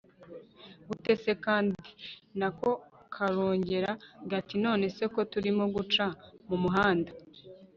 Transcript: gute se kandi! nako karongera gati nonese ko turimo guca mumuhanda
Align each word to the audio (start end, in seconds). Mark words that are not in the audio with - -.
gute 0.87 1.11
se 1.23 1.31
kandi! 1.45 1.77
nako 2.39 2.69
karongera 3.13 3.91
gati 4.31 4.55
nonese 4.65 5.03
ko 5.13 5.21
turimo 5.31 5.63
guca 5.75 6.05
mumuhanda 6.47 7.11